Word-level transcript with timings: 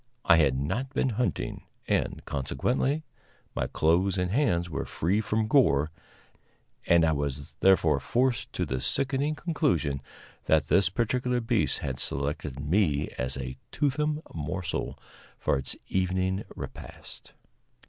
I 0.25 0.37
had 0.37 0.57
not 0.57 0.89
been 0.95 1.09
hunting, 1.09 1.63
and, 1.87 2.25
consequently, 2.25 3.03
my 3.53 3.67
clothes 3.67 4.17
and 4.17 4.31
hands 4.31 4.67
were 4.67 4.83
free 4.87 5.21
from 5.21 5.47
gore, 5.47 5.89
and 6.87 7.05
I 7.05 7.11
was 7.11 7.53
therefore 7.59 7.99
forced 7.99 8.51
to 8.53 8.65
the 8.65 8.81
sickening 8.81 9.35
conclusion 9.35 10.01
that 10.45 10.69
this 10.69 10.89
particular 10.89 11.39
beast 11.39 11.77
had 11.85 11.99
selected 11.99 12.59
me 12.59 13.09
as 13.19 13.37
a 13.37 13.57
toothsome 13.71 14.23
morsel 14.33 14.97
for 15.37 15.55
its 15.55 15.75
evening 15.87 16.45
repast. 16.55 17.33